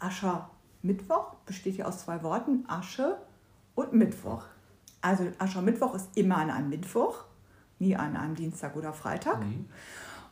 Aschermittwoch 0.00 1.34
besteht 1.46 1.76
ja 1.76 1.84
aus 1.84 2.00
zwei 2.00 2.20
Worten, 2.24 2.64
Asche 2.66 3.18
und 3.76 3.92
Mittwoch. 3.92 4.42
Also 5.02 5.24
Aschermittwoch 5.38 5.94
ist 5.94 6.08
immer 6.16 6.38
an 6.38 6.50
einem 6.50 6.70
Mittwoch 6.70 7.26
nie 7.78 7.96
an 7.96 8.16
einem 8.16 8.34
Dienstag 8.34 8.76
oder 8.76 8.92
Freitag. 8.92 9.40
Mhm. 9.40 9.66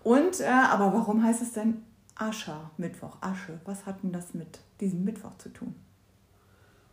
Und, 0.04 0.40
äh, 0.40 0.46
aber 0.46 0.92
warum 0.92 1.22
heißt 1.22 1.42
es 1.42 1.52
denn 1.52 1.82
Ascher, 2.16 2.70
Mittwoch, 2.76 3.16
Asche? 3.20 3.60
Was 3.64 3.86
hat 3.86 4.02
denn 4.02 4.12
das 4.12 4.34
mit 4.34 4.60
diesem 4.80 5.04
Mittwoch 5.04 5.36
zu 5.38 5.48
tun? 5.50 5.74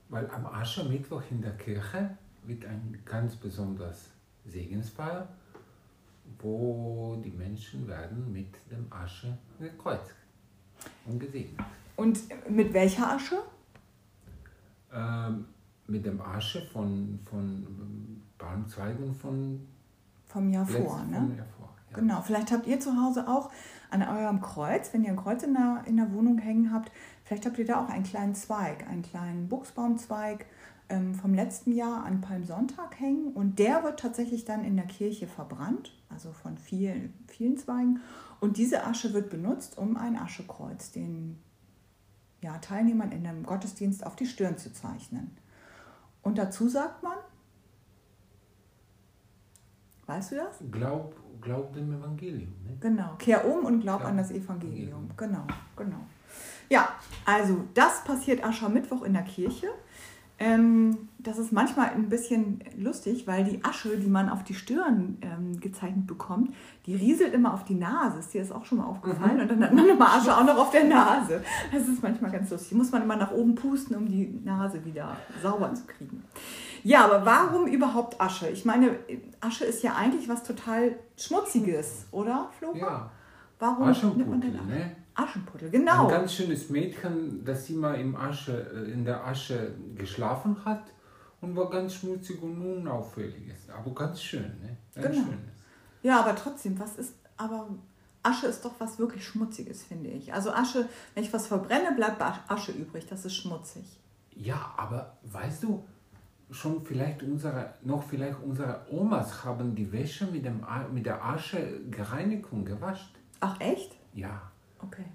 Weil 0.10 0.30
am 0.32 0.46
Aschermittwoch 0.46 1.24
in 1.30 1.42
der 1.42 1.56
Kirche 1.58 2.18
wird 2.44 2.66
ein 2.66 3.00
ganz 3.06 3.36
besonderes 3.36 4.10
Segensfeier, 4.46 5.28
wo 6.40 7.20
die 7.24 7.32
Menschen 7.32 7.88
werden 7.88 8.32
mit 8.32 8.54
dem 8.72 8.92
Asche 8.92 9.38
gekreuzt 9.60 10.14
und 11.06 11.20
gesegnet. 11.20 11.66
Und 11.96 12.20
mit 12.50 12.74
welcher 12.74 13.12
Asche? 13.12 13.40
Ähm, 14.92 15.46
mit 15.88 16.06
dem 16.06 16.22
Asche 16.22 16.62
von, 16.62 17.20
von 17.26 18.22
Baumzweigen 18.38 19.14
von 19.14 19.68
vom 20.26 20.50
Jahr 20.52 20.66
vor. 20.66 21.04
Ne? 21.06 21.36
Jahr 21.36 21.48
vor 21.58 21.59
ja. 21.92 22.00
Genau, 22.00 22.22
vielleicht 22.22 22.52
habt 22.52 22.68
ihr 22.68 22.80
zu 22.80 23.02
Hause 23.02 23.28
auch 23.28 23.52
an 23.90 24.04
eurem 24.04 24.42
Kreuz, 24.42 24.94
wenn 24.94 25.04
ihr 25.04 25.12
ein 25.12 25.18
Kreuz 25.18 25.44
in 25.44 25.54
der, 25.54 25.84
in 25.86 25.98
der 25.98 26.12
Wohnung 26.14 26.38
hängen 26.38 26.72
habt, 26.72 26.92
vielleicht 27.24 27.46
habt 27.46 27.58
ihr 27.58 27.66
da 27.66 27.84
auch 27.84 27.90
einen 27.90 28.04
kleinen 28.04 28.36
Zweig, 28.36 28.88
einen 28.88 29.02
kleinen 29.02 29.50
Buchsbaumzweig 29.50 30.46
ähm, 30.90 31.16
vom 31.16 31.34
letzten 31.34 31.72
Jahr 31.72 32.04
an 32.06 32.22
Palmsonntag 32.22 33.00
hängen 33.00 33.34
und 33.34 33.60
der 33.60 33.84
wird 33.84 34.00
tatsächlich 34.00 34.46
dann 34.46 34.64
in 34.64 34.76
der 34.76 34.86
Kirche 34.86 35.28
verbrannt, 35.28 35.94
also 36.10 36.32
von 36.32 36.58
vielen, 36.58 37.14
vielen 37.28 37.58
Zweigen. 37.58 38.02
Und 38.40 38.58
diese 38.58 38.86
Asche 38.86 39.14
wird 39.14 39.30
benutzt, 39.30 39.78
um 39.78 39.98
ein 39.98 40.18
Aschekreuz 40.18 40.92
den 40.92 41.40
ja, 42.42 42.58
Teilnehmern 42.60 43.12
in 43.12 43.24
dem 43.24 43.44
Gottesdienst 43.44 44.06
auf 44.06 44.16
die 44.16 44.28
Stirn 44.28 44.58
zu 44.58 44.72
zeichnen. 44.72 45.36
Und 46.22 46.38
dazu 46.38 46.70
sagt 46.70 47.04
man, 47.04 47.18
Weißt 50.10 50.32
du 50.32 50.38
das? 50.38 50.58
Glaub, 50.72 51.14
glaub 51.42 51.74
dem 51.74 51.94
Evangelium. 51.94 52.54
Ne? 52.66 52.78
Genau. 52.80 53.16
Kehr 53.18 53.46
um 53.46 53.66
und 53.66 53.82
glaub, 53.82 54.00
glaub 54.00 54.10
an 54.10 54.18
das 54.18 54.32
Evangelium. 54.32 54.90
Evangelium. 54.90 55.10
Genau, 55.18 55.48
genau. 55.76 56.06
Ja, 56.70 56.90
also 57.26 57.66
das 57.74 58.04
passiert 58.04 58.44
Aschermittwoch 58.44 59.04
in 59.04 59.14
der 59.14 59.24
Kirche. 59.24 59.68
Ähm, 60.40 61.10
das 61.18 61.38
ist 61.38 61.52
manchmal 61.52 61.90
ein 61.90 62.08
bisschen 62.08 62.64
lustig, 62.78 63.28
weil 63.28 63.44
die 63.44 63.64
Asche, 63.66 63.98
die 63.98 64.08
man 64.08 64.30
auf 64.30 64.46
die 64.46 64.54
Stirn 64.54 65.18
ähm, 65.22 65.60
gezeichnet 65.60 66.08
bekommt, 66.08 66.56
die 66.86 66.96
rieselt 66.96 67.34
immer 67.34 67.54
auf 67.54 67.66
die 67.66 67.76
Nase. 67.76 68.20
Ist 68.20 68.34
dir 68.34 68.42
das 68.42 68.52
auch 68.54 68.64
schon 68.66 68.78
mal 68.78 68.86
aufgefallen? 68.86 69.36
Mhm. 69.36 69.42
Und 69.42 69.52
dann 69.52 69.64
hat 69.66 69.74
man 69.74 69.90
immer 69.90 70.14
Asche 70.14 70.36
auch 70.36 70.46
noch 70.46 70.58
auf 70.58 70.72
der 70.72 70.86
Nase. 70.86 71.44
Das 71.74 71.88
ist 71.90 72.02
manchmal 72.02 72.32
ganz 72.32 72.50
lustig. 72.50 72.78
Muss 72.78 72.92
man 72.92 73.04
immer 73.04 73.18
nach 73.18 73.32
oben 73.32 73.54
pusten, 73.54 73.98
um 73.98 74.08
die 74.08 74.40
Nase 74.46 74.86
wieder 74.86 75.18
sauber 75.44 75.74
zu 75.74 75.84
kriegen. 75.86 76.24
Ja, 76.84 77.04
aber 77.04 77.26
warum 77.26 77.68
überhaupt 77.68 78.22
Asche? 78.22 78.48
Ich 78.48 78.64
meine, 78.64 78.96
Asche 79.42 79.66
ist 79.66 79.84
ja 79.84 79.96
eigentlich 79.96 80.30
was 80.30 80.44
total 80.44 80.96
Schmutziges, 81.18 82.08
oder, 82.12 82.50
Flora? 82.58 82.78
Ja. 82.78 83.12
Warum 83.60 83.90
Aschenputtel, 83.90 84.52
ne? 84.52 84.96
Aschenputtel, 85.20 85.70
genau. 85.70 86.06
Ein 86.06 86.12
ganz 86.12 86.34
schönes 86.34 86.70
Mädchen, 86.70 87.44
das 87.44 87.70
immer 87.70 87.96
im 87.96 88.16
Asche, 88.16 88.72
äh, 88.74 88.92
in 88.92 89.06
der 89.06 89.26
Asche 89.26 89.74
geschlafen 89.96 90.64
hat 90.66 90.84
und 91.42 91.56
war 91.56 91.70
ganz 91.70 91.96
schmutzig 91.96 92.42
und 92.42 92.62
unauffällig. 92.62 93.54
Aber 93.76 93.94
ganz 93.94 94.22
schön, 94.22 94.44
ne? 94.62 94.78
Ganz 94.96 95.16
genau. 95.16 95.28
schön. 95.28 95.40
Ja, 96.02 96.22
aber 96.22 96.36
trotzdem, 96.36 96.80
was 96.80 96.96
ist, 96.96 97.16
aber 97.38 97.70
Asche 98.24 98.48
ist 98.48 98.64
doch 98.64 98.74
was 98.80 99.00
wirklich 99.00 99.26
Schmutziges, 99.26 99.84
finde 99.84 100.10
ich. 100.10 100.34
Also 100.34 100.52
Asche, 100.52 100.88
wenn 101.14 101.24
ich 101.24 101.34
was 101.34 101.48
verbrenne, 101.48 101.94
bleibt 101.96 102.22
Asche 102.22 102.72
übrig, 102.72 103.06
das 103.08 103.26
ist 103.26 103.36
schmutzig. 103.36 104.00
Ja, 104.36 104.74
aber 104.78 105.18
weißt 105.24 105.64
du, 105.64 105.84
schon 106.52 106.84
vielleicht 106.84 107.24
unsere, 107.24 107.74
noch 107.84 108.04
vielleicht 108.04 108.42
unsere 108.42 108.86
Omas 108.90 109.44
haben 109.44 109.76
die 109.76 109.92
Wäsche 109.92 110.26
mit, 110.26 110.46
dem, 110.46 110.66
mit 110.94 111.06
der 111.06 111.24
Asche 111.24 111.82
gereinigt 111.90 112.46
und 112.52 112.66
gewascht. 112.66 113.16
Ach 113.42 113.60
echt? 113.60 113.96
Ja. 114.14 114.49
Okay. 114.82 115.06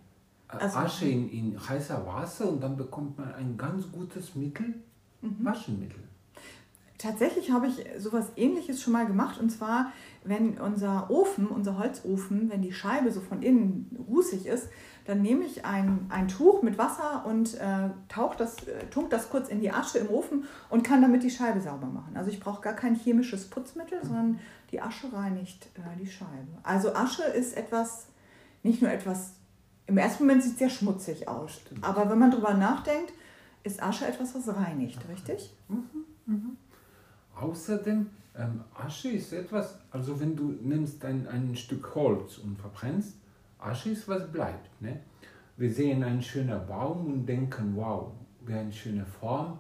Äh, 0.48 0.56
also, 0.56 0.78
Asche 0.78 1.06
in, 1.06 1.28
in 1.30 1.68
heißer 1.68 2.06
Wasser 2.06 2.48
und 2.48 2.60
dann 2.60 2.76
bekommt 2.76 3.18
man 3.18 3.34
ein 3.34 3.56
ganz 3.56 3.90
gutes 3.90 4.34
Mittel, 4.34 4.74
mhm. 5.22 5.36
Waschenmittel. 5.40 6.04
Tatsächlich 6.98 7.50
habe 7.50 7.66
ich 7.66 7.84
sowas 7.98 8.28
ähnliches 8.36 8.80
schon 8.80 8.94
mal 8.94 9.04
gemacht 9.06 9.38
und 9.38 9.50
zwar, 9.50 9.92
wenn 10.22 10.58
unser 10.58 11.10
Ofen, 11.10 11.48
unser 11.48 11.78
Holzofen, 11.78 12.48
wenn 12.50 12.62
die 12.62 12.72
Scheibe 12.72 13.10
so 13.10 13.20
von 13.20 13.42
innen 13.42 14.06
rußig 14.08 14.46
ist, 14.46 14.68
dann 15.04 15.20
nehme 15.20 15.44
ich 15.44 15.66
ein, 15.66 16.06
ein 16.08 16.28
Tuch 16.28 16.62
mit 16.62 16.78
Wasser 16.78 17.26
und 17.26 17.54
äh, 17.60 17.90
tauche 18.08 18.38
das, 18.38 18.66
äh, 18.66 18.86
tunk 18.90 19.10
das 19.10 19.28
kurz 19.28 19.48
in 19.48 19.60
die 19.60 19.70
Asche 19.70 19.98
im 19.98 20.08
Ofen 20.08 20.44
und 20.70 20.82
kann 20.82 21.02
damit 21.02 21.22
die 21.22 21.30
Scheibe 21.30 21.60
sauber 21.60 21.88
machen. 21.88 22.16
Also 22.16 22.30
ich 22.30 22.40
brauche 22.40 22.62
gar 22.62 22.72
kein 22.72 22.94
chemisches 22.94 23.50
Putzmittel, 23.50 23.98
sondern 24.02 24.40
die 24.70 24.80
Asche 24.80 25.12
reinigt 25.12 25.68
äh, 25.74 25.98
die 26.00 26.06
Scheibe. 26.06 26.58
Also 26.62 26.94
Asche 26.94 27.24
ist 27.24 27.54
etwas, 27.54 28.06
nicht 28.62 28.80
nur 28.80 28.90
etwas, 28.90 29.34
im 29.86 29.98
ersten 29.98 30.24
Moment 30.24 30.42
sieht 30.42 30.52
es 30.52 30.58
sehr 30.58 30.70
schmutzig 30.70 31.28
aus, 31.28 31.54
Stimmt. 31.54 31.84
aber 31.84 32.08
wenn 32.10 32.18
man 32.18 32.30
darüber 32.30 32.54
nachdenkt, 32.54 33.12
ist 33.62 33.82
Asche 33.82 34.06
etwas, 34.06 34.34
was 34.34 34.54
reinigt, 34.54 34.98
okay. 34.98 35.12
richtig? 35.12 35.52
Mhm. 35.68 36.04
Mhm. 36.26 36.56
Außerdem, 37.34 38.06
ähm, 38.36 38.64
Asche 38.74 39.10
ist 39.10 39.32
etwas, 39.32 39.78
also 39.90 40.18
wenn 40.20 40.36
du 40.36 40.54
nimmst 40.62 41.04
ein, 41.04 41.26
ein 41.28 41.54
Stück 41.56 41.94
Holz 41.94 42.38
und 42.38 42.58
verbrennst, 42.58 43.16
Asche 43.58 43.90
ist, 43.90 44.06
was 44.08 44.30
bleibt. 44.30 44.68
Ne? 44.80 45.00
Wir 45.56 45.72
sehen 45.72 46.02
einen 46.02 46.22
schönen 46.22 46.66
Baum 46.66 47.06
und 47.06 47.26
denken, 47.26 47.74
wow, 47.76 48.12
wie 48.44 48.54
eine 48.54 48.72
schöne 48.72 49.06
Form, 49.06 49.58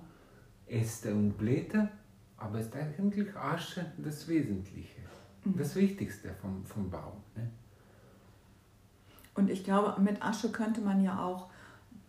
Äste 0.66 1.14
und 1.14 1.36
Blätter, 1.36 1.88
aber 2.36 2.60
ist 2.60 2.74
eigentlich 2.74 3.34
Asche 3.36 3.86
das 3.98 4.26
Wesentliche, 4.28 5.00
mhm. 5.44 5.56
das 5.56 5.74
Wichtigste 5.76 6.34
vom, 6.40 6.64
vom 6.64 6.90
Baum. 6.90 7.22
Ne? 7.36 7.50
Und 9.34 9.50
ich 9.50 9.64
glaube, 9.64 10.00
mit 10.00 10.22
Asche 10.22 10.50
könnte 10.50 10.80
man 10.80 11.02
ja 11.02 11.22
auch 11.22 11.48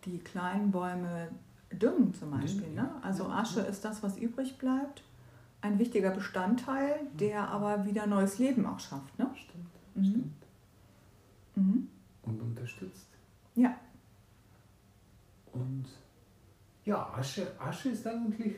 die 0.04 0.18
kleinen 0.18 0.70
Bäume 0.70 1.28
düngen 1.72 2.14
zum 2.14 2.30
Beispiel. 2.30 2.70
Ne? 2.70 2.88
Also 3.02 3.26
Asche 3.28 3.60
ist 3.60 3.84
das, 3.84 4.02
was 4.02 4.16
übrig 4.16 4.58
bleibt. 4.58 5.02
Ein 5.60 5.78
wichtiger 5.78 6.10
Bestandteil, 6.10 7.00
der 7.18 7.48
aber 7.48 7.84
wieder 7.86 8.06
neues 8.06 8.38
Leben 8.38 8.66
auch 8.66 8.78
schafft. 8.78 9.18
Ne? 9.18 9.28
Stimmt. 9.34 9.66
Mhm. 9.94 10.04
Stimmt 10.04 10.46
mhm. 11.56 11.88
und 12.22 12.40
unterstützt. 12.40 13.08
Ja. 13.54 13.74
Und 15.52 15.86
ja, 16.84 17.12
Asche, 17.14 17.48
Asche 17.58 17.88
ist 17.88 18.06
eigentlich 18.06 18.54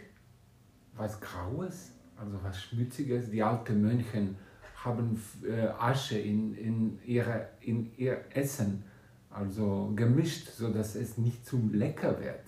was 0.95 1.21
Graues, 1.21 1.93
also 2.17 2.39
was 2.43 2.61
Schmutziges. 2.61 3.31
Die 3.31 3.43
alten 3.43 3.81
Mönche 3.81 4.35
haben 4.85 5.23
äh, 5.45 5.69
Asche 5.79 6.19
in, 6.19 6.55
in, 6.55 6.99
ihre, 7.05 7.49
in 7.61 7.91
ihr 7.97 8.19
Essen 8.35 8.85
also 9.31 9.93
gemischt, 9.95 10.49
sodass 10.57 10.95
es 10.95 11.19
nicht 11.19 11.47
zu 11.47 11.61
lecker 11.73 12.19
wird. 12.21 12.41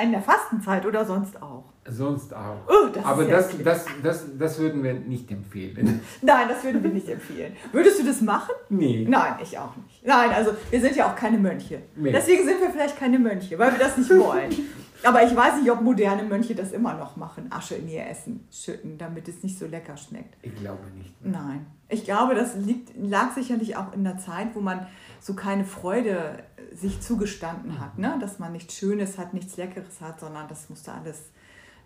In 0.00 0.10
der 0.10 0.22
Fastenzeit 0.22 0.84
oder 0.86 1.04
sonst 1.04 1.40
auch? 1.40 1.64
Sonst 1.86 2.34
auch. 2.34 2.56
Oh, 2.66 2.88
das 2.92 3.04
Aber 3.04 3.24
das, 3.24 3.50
das, 3.62 3.86
das, 4.02 4.24
das 4.36 4.58
würden 4.58 4.82
wir 4.82 4.94
nicht 4.94 5.30
empfehlen. 5.30 6.00
Nein, 6.22 6.48
das 6.48 6.64
würden 6.64 6.82
wir 6.82 6.90
nicht 6.90 7.08
empfehlen. 7.08 7.54
Würdest 7.70 8.00
du 8.00 8.04
das 8.04 8.20
machen? 8.20 8.54
Nee. 8.70 9.06
Nein, 9.08 9.34
ich 9.40 9.56
auch 9.56 9.76
nicht. 9.76 10.04
Nein, 10.04 10.30
also 10.30 10.52
wir 10.70 10.80
sind 10.80 10.96
ja 10.96 11.12
auch 11.12 11.14
keine 11.14 11.38
Mönche. 11.38 11.82
Nee. 11.94 12.10
Deswegen 12.10 12.44
sind 12.44 12.60
wir 12.60 12.70
vielleicht 12.70 12.98
keine 12.98 13.18
Mönche, 13.20 13.56
weil 13.58 13.70
wir 13.72 13.78
das 13.78 13.96
nicht 13.96 14.10
wollen. 14.10 14.50
Aber 15.04 15.22
ich 15.22 15.34
weiß 15.34 15.60
nicht, 15.60 15.70
ob 15.70 15.80
moderne 15.82 16.22
Mönche 16.22 16.54
das 16.54 16.72
immer 16.72 16.94
noch 16.94 17.16
machen, 17.16 17.50
Asche 17.50 17.74
in 17.74 17.88
ihr 17.88 18.06
Essen 18.06 18.46
schütten, 18.50 18.98
damit 18.98 19.28
es 19.28 19.42
nicht 19.42 19.58
so 19.58 19.66
lecker 19.66 19.96
schmeckt. 19.96 20.36
Ich 20.42 20.54
glaube 20.56 20.84
nicht. 20.96 21.14
Nein. 21.24 21.66
Ich 21.88 22.04
glaube, 22.04 22.34
das 22.34 22.56
liegt, 22.56 22.92
lag 22.96 23.32
sicherlich 23.32 23.76
auch 23.76 23.92
in 23.92 24.04
der 24.04 24.18
Zeit, 24.18 24.54
wo 24.54 24.60
man 24.60 24.86
so 25.20 25.34
keine 25.34 25.64
Freude 25.64 26.42
sich 26.72 27.00
zugestanden 27.00 27.78
hat, 27.80 27.98
ne? 27.98 28.16
dass 28.20 28.38
man 28.38 28.52
nichts 28.52 28.74
Schönes 28.74 29.18
hat, 29.18 29.34
nichts 29.34 29.56
Leckeres 29.56 30.00
hat, 30.00 30.20
sondern 30.20 30.48
das 30.48 30.68
musste 30.70 30.92
alles 30.92 31.30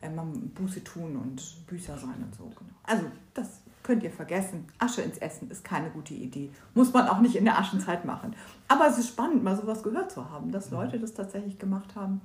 äh, 0.01 0.09
man 0.09 0.51
Buße 0.51 0.85
tun 0.85 1.17
und 1.17 1.67
Büßer 1.67 1.99
sein 1.99 2.25
und 2.25 2.35
so. 2.35 2.45
Genau. 2.45 2.71
Also 2.85 3.05
das 3.35 3.61
könnt 3.83 4.03
ihr 4.03 4.11
vergessen. 4.11 4.67
Asche 4.79 5.03
ins 5.03 5.19
Essen 5.19 5.51
ist 5.51 5.65
keine 5.65 5.91
gute 5.91 6.15
Idee. 6.15 6.51
Muss 6.75 6.93
man 6.93 7.09
auch 7.09 7.21
nicht 7.21 7.37
in 7.37 7.45
der 7.45 7.59
Aschenzeit 7.59 8.05
machen. 8.05 8.35
Aber 8.69 8.87
es 8.87 8.99
ist 8.99 9.09
spannend, 9.09 9.43
mal 9.43 9.57
sowas 9.57 9.83
gehört 9.83 10.13
zu 10.13 10.31
haben, 10.31 10.53
dass 10.53 10.71
Leute 10.71 10.99
das 10.99 11.15
tatsächlich 11.15 11.59
gemacht 11.59 11.95
haben, 11.97 12.21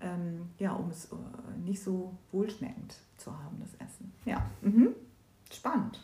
ähm, 0.00 0.50
ja, 0.58 0.72
um 0.72 0.90
es 0.90 1.06
äh, 1.06 1.16
nicht 1.64 1.82
so 1.82 2.14
wohlschmeckend 2.32 2.96
zu 3.16 3.32
haben, 3.32 3.60
das 3.60 3.74
Essen. 3.74 4.12
Ja, 4.24 4.46
mhm. 4.62 4.94
spannend. 5.52 6.02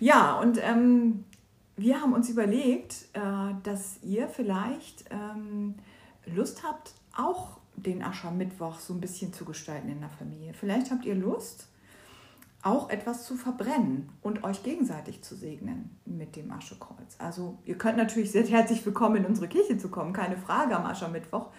Ja, 0.00 0.38
und 0.40 0.58
ähm, 0.62 1.24
wir 1.76 2.00
haben 2.00 2.12
uns 2.12 2.28
überlegt, 2.28 3.08
äh, 3.12 3.20
dass 3.62 3.98
ihr 4.02 4.28
vielleicht 4.28 5.04
ähm, 5.10 5.74
Lust 6.26 6.62
habt, 6.62 6.92
auch 7.16 7.58
den 7.76 8.02
Aschermittwoch 8.02 8.78
so 8.78 8.94
ein 8.94 9.00
bisschen 9.00 9.32
zu 9.32 9.44
gestalten 9.44 9.88
in 9.88 10.00
der 10.00 10.10
Familie. 10.10 10.54
Vielleicht 10.54 10.90
habt 10.90 11.04
ihr 11.04 11.14
Lust, 11.14 11.68
auch 12.62 12.88
etwas 12.88 13.26
zu 13.26 13.36
verbrennen 13.36 14.08
und 14.22 14.42
euch 14.42 14.62
gegenseitig 14.62 15.22
zu 15.22 15.36
segnen 15.36 15.98
mit 16.06 16.34
dem 16.34 16.50
Aschekreuz. 16.50 17.16
Also 17.18 17.58
ihr 17.66 17.76
könnt 17.76 17.98
natürlich 17.98 18.32
sehr 18.32 18.46
herzlich 18.46 18.84
willkommen 18.86 19.16
in 19.16 19.26
unsere 19.26 19.48
Kirche 19.48 19.76
zu 19.76 19.90
kommen, 19.90 20.14
keine 20.14 20.38
Frage 20.38 20.74
am 20.74 20.86
Aschermittwoch. 20.86 21.50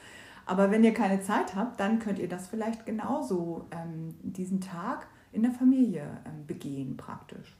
Aber 0.45 0.71
wenn 0.71 0.83
ihr 0.83 0.93
keine 0.93 1.21
Zeit 1.21 1.55
habt, 1.55 1.79
dann 1.79 1.99
könnt 1.99 2.19
ihr 2.19 2.29
das 2.29 2.47
vielleicht 2.47 2.85
genauso 2.85 3.65
ähm, 3.71 4.15
diesen 4.21 4.61
Tag 4.61 5.07
in 5.31 5.43
der 5.43 5.51
Familie 5.51 6.03
ähm, 6.25 6.45
begehen 6.45 6.97
praktisch. 6.97 7.55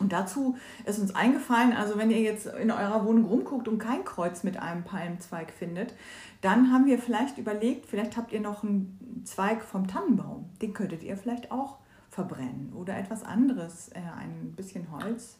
Und 0.00 0.12
dazu 0.12 0.56
ist 0.84 0.98
uns 0.98 1.14
eingefallen, 1.14 1.72
also 1.72 1.96
wenn 1.98 2.10
ihr 2.10 2.20
jetzt 2.20 2.46
in 2.46 2.70
eurer 2.70 3.04
Wohnung 3.04 3.26
rumguckt 3.26 3.68
und 3.68 3.78
kein 3.78 4.04
Kreuz 4.04 4.42
mit 4.42 4.56
einem 4.56 4.82
Palmzweig 4.82 5.52
findet, 5.52 5.94
dann 6.40 6.72
haben 6.72 6.86
wir 6.86 6.98
vielleicht 6.98 7.38
überlegt, 7.38 7.86
vielleicht 7.86 8.16
habt 8.16 8.32
ihr 8.32 8.40
noch 8.40 8.64
einen 8.64 9.22
Zweig 9.24 9.62
vom 9.62 9.86
Tannenbaum. 9.86 10.50
Den 10.60 10.74
könntet 10.74 11.02
ihr 11.02 11.16
vielleicht 11.16 11.52
auch 11.52 11.78
verbrennen 12.10 12.72
oder 12.74 12.96
etwas 12.96 13.22
anderes, 13.22 13.88
äh, 13.88 14.00
ein 14.18 14.52
bisschen 14.56 14.90
Holz. 14.90 15.38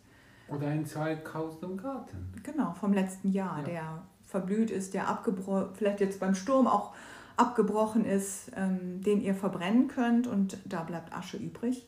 Oder 0.49 0.69
ein 0.69 0.87
Zweig 0.87 1.35
aus 1.35 1.59
dem 1.61 1.77
Garten. 1.77 2.33
Genau, 2.43 2.75
vom 2.75 2.93
letzten 2.93 3.33
Jahr, 3.33 3.59
ja. 3.59 3.65
der 3.65 4.03
verblüht 4.35 4.73
ist, 4.73 4.95
der 4.95 5.07
abgebrochen, 5.09 5.69
vielleicht 5.75 6.01
jetzt 6.01 6.19
beim 6.19 6.35
Sturm 6.35 6.67
auch 6.67 6.93
abgebrochen 7.37 8.05
ist, 8.05 8.51
ähm, 8.57 9.01
den 9.01 9.21
ihr 9.21 9.37
verbrennen 9.37 9.87
könnt 9.87 10.27
und 10.27 10.59
da 10.65 10.83
bleibt 10.83 11.17
Asche 11.17 11.37
übrig. 11.37 11.87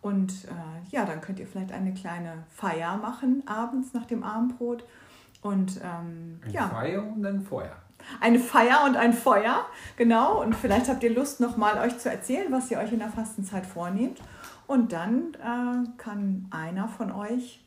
Und 0.00 0.44
äh, 0.44 0.94
ja, 0.94 1.04
dann 1.04 1.20
könnt 1.20 1.40
ihr 1.40 1.48
vielleicht 1.48 1.72
eine 1.72 1.92
kleine 1.92 2.44
Feier 2.54 2.98
machen 2.98 3.42
abends 3.46 3.94
nach 3.94 4.06
dem 4.06 4.22
Abendbrot. 4.22 4.84
Und 5.42 5.80
ähm, 5.82 6.38
eine 6.44 6.52
ja. 6.52 6.68
Feier 6.68 7.02
und 7.02 7.26
ein 7.26 7.40
Feuer. 7.40 7.74
Eine 8.20 8.38
Feier 8.38 8.84
und 8.86 8.96
ein 8.96 9.12
Feuer, 9.12 9.66
genau. 9.96 10.40
Und 10.40 10.54
vielleicht 10.54 10.88
habt 10.88 11.02
ihr 11.02 11.12
Lust, 11.12 11.40
nochmal 11.40 11.78
euch 11.78 11.98
zu 11.98 12.08
erzählen, 12.08 12.52
was 12.52 12.70
ihr 12.70 12.78
euch 12.78 12.92
in 12.92 13.00
der 13.00 13.08
Fastenzeit 13.08 13.66
vornehmt. 13.66 14.20
Und 14.68 14.92
dann 14.92 15.34
äh, 15.34 15.88
kann 15.96 16.46
einer 16.52 16.86
von 16.86 17.10
euch 17.10 17.64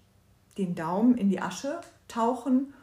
den 0.58 0.74
Daumen 0.74 1.18
in 1.18 1.28
die 1.28 1.42
Asche 1.42 1.82
tauchen, 2.08 2.74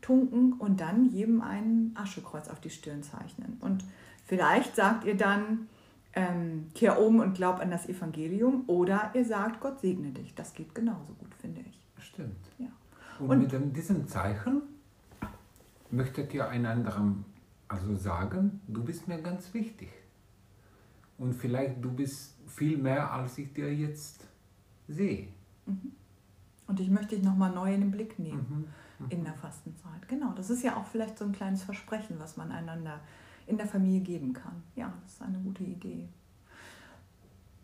tunken 0.00 0.54
und 0.54 0.80
dann 0.80 1.10
jedem 1.10 1.40
ein 1.40 1.92
Aschekreuz 1.94 2.48
auf 2.48 2.60
die 2.60 2.70
Stirn 2.70 3.02
zeichnen. 3.02 3.58
Und 3.60 3.84
vielleicht 4.24 4.76
sagt 4.76 5.04
ihr 5.04 5.16
dann, 5.16 5.68
ähm, 6.14 6.68
kehr 6.74 7.00
um 7.00 7.20
und 7.20 7.34
glaub 7.34 7.60
an 7.60 7.70
das 7.70 7.88
Evangelium 7.88 8.64
oder 8.66 9.10
ihr 9.14 9.24
sagt, 9.24 9.60
Gott 9.60 9.80
segne 9.80 10.10
dich. 10.10 10.34
Das 10.34 10.54
geht 10.54 10.74
genauso 10.74 11.12
gut, 11.14 11.34
finde 11.34 11.60
ich. 11.60 11.78
Stimmt. 12.02 12.48
Ja. 12.58 12.68
Und, 13.20 13.30
und 13.30 13.66
mit 13.66 13.76
diesem 13.76 14.08
Zeichen 14.08 14.62
möchtet 15.90 16.32
ihr 16.34 16.48
einander 16.48 17.14
also 17.68 17.94
sagen, 17.96 18.60
du 18.66 18.82
bist 18.82 19.06
mir 19.08 19.20
ganz 19.20 19.52
wichtig. 19.54 19.90
Und 21.18 21.34
vielleicht 21.34 21.84
du 21.84 21.92
bist 21.92 22.36
viel 22.46 22.78
mehr, 22.78 23.12
als 23.12 23.38
ich 23.38 23.52
dir 23.52 23.72
jetzt 23.74 24.26
sehe. 24.86 25.28
Mhm. 25.66 25.92
Und 26.66 26.80
ich 26.80 26.90
möchte 26.90 27.16
dich 27.16 27.24
nochmal 27.24 27.52
neu 27.52 27.74
in 27.74 27.80
den 27.80 27.90
Blick 27.90 28.18
nehmen 28.18 28.46
mhm. 28.48 28.64
Mhm. 28.98 29.10
in 29.10 29.24
der 29.24 29.34
Fastenzeit. 29.34 30.08
Genau, 30.08 30.32
das 30.34 30.50
ist 30.50 30.62
ja 30.62 30.76
auch 30.76 30.86
vielleicht 30.86 31.18
so 31.18 31.24
ein 31.24 31.32
kleines 31.32 31.62
Versprechen, 31.62 32.16
was 32.18 32.36
man 32.36 32.52
einander 32.52 33.00
in 33.46 33.56
der 33.56 33.66
Familie 33.66 34.00
geben 34.00 34.32
kann. 34.32 34.62
Ja, 34.76 34.92
das 35.02 35.14
ist 35.14 35.22
eine 35.22 35.38
gute 35.38 35.64
Idee. 35.64 36.08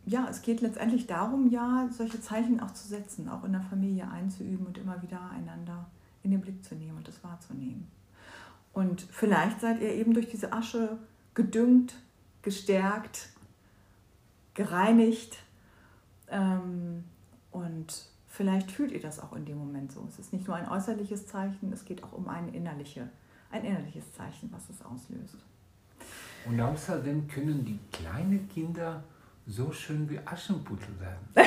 Ja, 0.07 0.29
es 0.29 0.42
geht 0.42 0.61
letztendlich 0.61 1.07
darum, 1.07 1.49
ja, 1.49 1.88
solche 1.90 2.20
Zeichen 2.20 2.61
auch 2.61 2.73
zu 2.73 2.87
setzen, 2.88 3.29
auch 3.29 3.44
in 3.44 3.53
der 3.53 3.62
Familie 3.62 4.11
einzuüben 4.11 4.66
und 4.66 4.77
immer 4.77 5.01
wieder 5.03 5.31
einander 5.31 5.87
in 6.23 6.31
den 6.31 6.40
Blick 6.40 6.64
zu 6.64 6.75
nehmen 6.75 6.99
und 6.99 7.09
das 7.09 7.23
wahrzunehmen. 7.25 7.87
Und 8.73 9.03
vielleicht 9.03 9.61
seid 9.61 9.81
ihr 9.81 9.92
eben 9.92 10.14
durch 10.14 10.29
diese 10.29 10.53
Asche 10.53 10.99
gedüngt, 11.35 11.94
gestärkt, 12.42 13.31
gereinigt 14.53 15.38
ähm, 16.29 17.05
und 17.51 18.07
vielleicht 18.35 18.70
fühlt 18.70 18.90
ihr 18.90 19.01
das 19.01 19.20
auch 19.20 19.33
in 19.35 19.44
dem 19.44 19.59
Moment 19.59 19.92
so. 19.92 20.05
Es 20.09 20.18
ist 20.18 20.33
nicht 20.33 20.47
nur 20.47 20.57
ein 20.57 20.68
äußerliches 20.68 21.27
Zeichen, 21.27 21.73
es 21.73 21.85
geht 21.85 22.03
auch 22.03 22.12
um 22.12 22.29
ein, 22.29 22.53
innerliche, 22.53 23.09
ein 23.51 23.64
innerliches 23.64 24.12
Zeichen, 24.12 24.53
was 24.53 24.68
es 24.68 24.85
auslöst. 24.85 25.38
Und 26.47 26.61
außerdem 26.61 27.29
können 27.29 27.64
die 27.64 27.79
kleinen 27.92 28.49
Kinder 28.49 29.05
so 29.47 29.73
schön 29.73 30.11
wie 30.11 30.18
Aschenputtel 30.25 30.99
werden. 30.99 31.29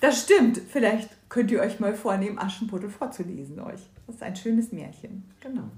das 0.00 0.22
stimmt. 0.22 0.58
Vielleicht 0.58 1.10
könnt 1.28 1.50
ihr 1.50 1.60
euch 1.60 1.80
mal 1.80 1.94
vornehmen, 1.94 2.38
Aschenputtel 2.38 2.90
vorzulesen 2.90 3.60
euch. 3.60 3.80
Das 4.06 4.16
ist 4.16 4.22
ein 4.22 4.36
schönes 4.36 4.72
Märchen. 4.72 5.30
Genau. 5.40 5.68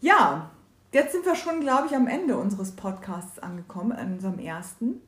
Ja, 0.00 0.50
jetzt 0.92 1.12
sind 1.12 1.24
wir 1.24 1.36
schon, 1.36 1.60
glaube 1.60 1.86
ich, 1.86 1.94
am 1.94 2.08
Ende 2.08 2.36
unseres 2.36 2.72
Podcasts 2.72 3.38
angekommen, 3.38 3.92
an 3.92 4.14
unserem 4.14 4.38
ersten. 4.38 5.00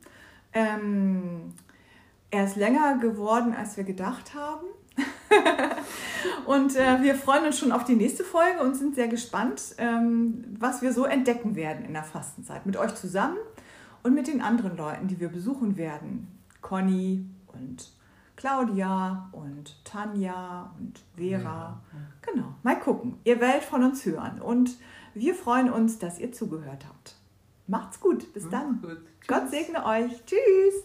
Ähm, 0.53 1.53
er 2.29 2.45
ist 2.45 2.55
länger 2.55 2.97
geworden, 2.97 3.53
als 3.53 3.77
wir 3.77 3.83
gedacht 3.83 4.33
haben. 4.35 4.67
und 6.45 6.75
äh, 6.75 7.01
wir 7.01 7.15
freuen 7.15 7.45
uns 7.45 7.59
schon 7.59 7.71
auf 7.71 7.83
die 7.83 7.95
nächste 7.95 8.23
Folge 8.23 8.59
und 8.61 8.75
sind 8.75 8.95
sehr 8.95 9.07
gespannt, 9.07 9.75
ähm, 9.77 10.43
was 10.59 10.81
wir 10.81 10.93
so 10.93 11.05
entdecken 11.05 11.55
werden 11.55 11.85
in 11.85 11.93
der 11.93 12.03
Fastenzeit. 12.03 12.65
Mit 12.65 12.77
euch 12.77 12.93
zusammen 12.95 13.37
und 14.03 14.13
mit 14.13 14.27
den 14.27 14.41
anderen 14.41 14.77
Leuten, 14.77 15.07
die 15.07 15.19
wir 15.19 15.29
besuchen 15.29 15.77
werden. 15.77 16.27
Conny 16.61 17.25
und 17.47 17.91
Claudia 18.35 19.29
und 19.31 19.83
Tanja 19.83 20.73
und 20.79 20.99
Vera. 21.15 21.81
Ja. 21.93 21.99
Genau, 22.21 22.55
mal 22.63 22.79
gucken. 22.79 23.19
Ihr 23.23 23.39
werdet 23.39 23.63
von 23.63 23.83
uns 23.83 24.05
hören 24.05 24.41
und 24.41 24.77
wir 25.13 25.35
freuen 25.35 25.69
uns, 25.71 25.99
dass 25.99 26.19
ihr 26.19 26.31
zugehört 26.31 26.85
habt. 26.87 27.15
Macht's 27.67 27.99
gut. 27.99 28.33
Bis 28.33 28.49
dann. 28.49 28.81
Gut. 28.81 29.01
Gott 29.27 29.49
segne 29.49 29.85
euch. 29.85 30.23
Tschüss. 30.25 30.83